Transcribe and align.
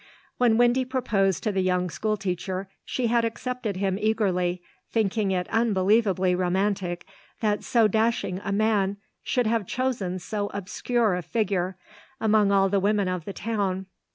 When 0.39 0.57
Windy 0.57 0.83
proposed 0.83 1.43
to 1.43 1.51
the 1.51 1.61
young 1.61 1.87
school 1.91 2.17
teacher 2.17 2.67
she 2.83 3.05
had 3.05 3.23
accepted 3.23 3.77
him 3.77 3.99
eagerly, 4.01 4.63
thinking 4.89 5.29
it 5.29 5.47
unbelievably 5.49 6.33
romantic 6.33 7.05
that 7.41 7.63
so 7.63 7.87
dashing 7.87 8.41
a 8.43 8.51
man 8.51 8.97
should 9.21 9.45
have 9.45 9.67
chosen 9.67 10.17
so 10.17 10.47
obscure 10.55 11.13
a 11.13 11.21
figure 11.21 11.77
among 12.19 12.51
all 12.51 12.67
the 12.67 12.79
women 12.79 13.07
of 13.07 13.25
the 13.25 13.33
town. 13.33 13.85